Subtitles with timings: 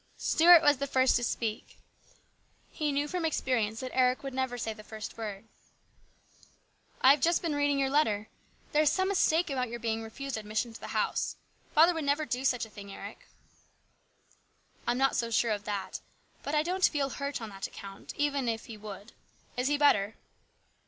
[0.17, 1.77] Stuart was the first to speak.
[2.71, 5.47] He knew from experience that Eric would never say the first word."
[7.03, 8.27] I have just been reading your letter.
[8.71, 11.35] There is some mistake about your being refused admission to the house.
[11.75, 13.27] Father would never do such a thing, Eric.""
[14.87, 15.99] I'm not so sure of that.
[16.41, 19.11] But I don't feel hurt on that account, even if he would.
[19.55, 20.15] Is he better